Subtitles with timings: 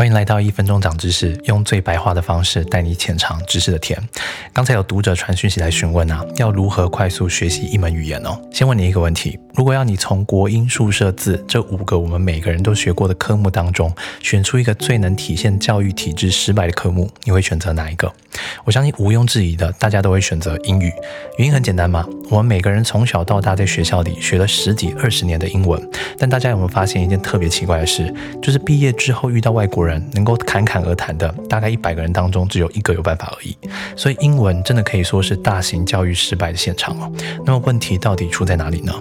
[0.00, 4.02] 欢迎来到一分钟长知识，用最白话的方式带你浅尝知识的甜。
[4.50, 8.40] 刚才有读者传讯息来询问啊，要如何快速学习一门语言哦？
[8.50, 18.10] 先问你一个问题：如果要你从国音、数、社、字这五个我们每个人都学过的科目当中，选出一个最能体现教育体制失败的科目，你会选择哪一个？
[18.64, 20.90] 我相信毋庸置疑的，大家都会选择英语。
[21.36, 25.78] 原因很简单嘛，我们每个人从小到大在学校里学了十几二十年的英文，
[26.16, 28.10] 但大家有没有发现一件特别奇怪的事？
[28.40, 29.89] 就是毕业之后遇到外国人。
[29.90, 33.56] 人能够侃侃而谈的，大概一百个人当中只有一个有办法而已。
[33.96, 37.12] 所以英文真的可以说是大型教育失败的现场哦。
[37.44, 38.94] 那么问题到底出在哪里呢？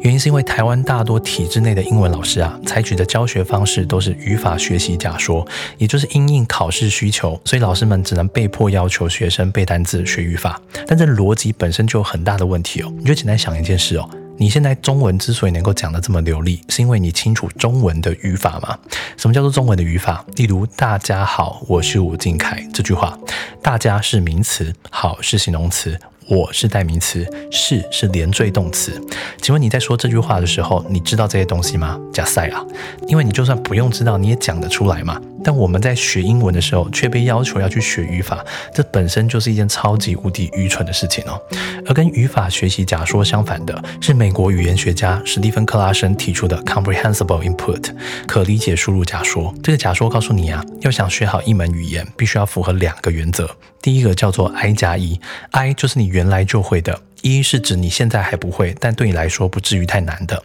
[0.00, 5.46] 原因是因为台湾大多体制内的英文老师啊，采取的教学方式都是语法学习假说，
[5.78, 10.60] 也就是因应考试需求，所以老师们只能被迫要求学生背单词、学语法。
[10.86, 12.92] 但这逻辑本身就有很大的问题哦。
[12.98, 14.06] 你就简单想一件事哦。
[14.36, 18.76] 你现在中文之所以能够讲得这么流利，是因为你清楚中文的语法吗？
[19.16, 20.24] 什么叫做中文的语法？
[20.36, 23.16] 例如“大家好，我是吴敬凯”这句话
[23.62, 25.96] ，“大家”是名词，“好”是形容词
[26.28, 29.00] ，“我是代名词，“是”是连缀动词。
[29.40, 32.00] 请问你在说这句话的时候，你知道这些东西吗？
[32.12, 32.64] 加塞啊，
[33.06, 35.20] 因为你就算不用知道，你也讲得出来嘛。
[35.46, 41.38] 但我们在学英文的时候，却被要求要去学语法，这本身就是一件超级无敌愚蠢的事情哦。
[41.86, 47.94] 而跟语法学习假说相反的是，美国语言学家史蒂芬·克拉申提出的 comprehensible input
[48.26, 49.54] 可理解输入假说。
[49.62, 53.48] 这个假说告诉你啊，要想学好一门语言，必须要符合两个原则。
[53.82, 56.98] 第一个叫做 I 加一，I 就是你原来就会的。
[57.24, 60.40] 一是指你现在还不会，但对你来说不至于太难的。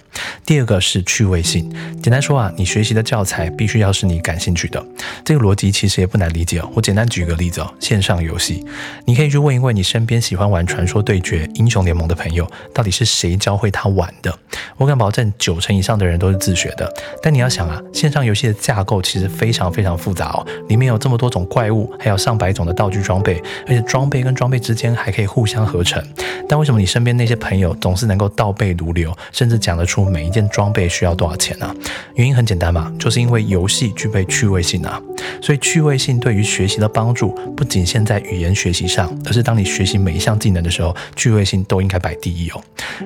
[0.46, 1.70] 第二个是趣味性。
[2.02, 4.82] 简单说啊，你学习的教材必须要是你感兴趣的。
[5.26, 6.62] 这个逻辑其实也不难理解。
[6.74, 8.66] 我简单举个例子哦，线上游戏，
[9.06, 14.34] 你可以去问一问你身边喜欢玩《传说对决》《英雄联盟》的朋友，到底是谁教会他玩的？
[14.78, 16.90] 我敢保证，九成以上的人都是自学的。
[17.22, 26.02] 但你要想啊，线上游戏的架构其实非常非常复杂哦，里面有这么多种怪物，还有上百种的道具装备，而且装备跟装备之间还可以互相合成。
[26.50, 31.76] 但为什么你身边那些朋友总是能够倒背如流，甚至讲得出每一件装备需要多少钱呢？
[32.16, 35.00] 原因很简单嘛，就是因为游戏具备趣味性啊。
[35.44, 42.62] 所以趣味性对于学习的帮助不仅限在语言学习上，而是当你学习每一项技能的时候，趣味性都应该摆第一哦。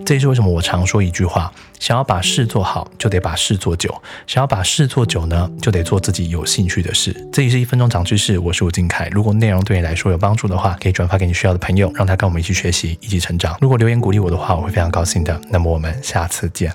[0.06, 3.92] 这也是为什么我常说一句话：想要把事做好，就得把事做久；
[4.26, 7.14] 想要把事做久呢，就得做自己有兴趣的事。
[7.34, 9.10] 这里是一分钟长知识，我是吴金凯。
[9.12, 13.33] 如果内容对你来说有帮助的话，可以转发给你需要的朋友，让他跟我们一起学习，一起成。
[13.60, 15.42] 如果留言鼓励我的话，我会非常高兴的。
[15.50, 16.72] 那么我们下次见。